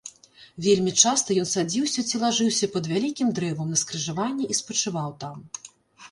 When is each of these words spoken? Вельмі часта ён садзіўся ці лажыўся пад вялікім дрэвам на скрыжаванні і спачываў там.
Вельмі 0.67 0.91
часта 1.07 1.35
ён 1.41 1.47
садзіўся 1.49 2.01
ці 2.11 2.21
лажыўся 2.23 2.69
пад 2.75 2.89
вялікім 2.93 3.27
дрэвам 3.39 3.67
на 3.73 3.77
скрыжаванні 3.81 4.49
і 4.55 4.57
спачываў 4.61 5.13
там. 5.25 5.37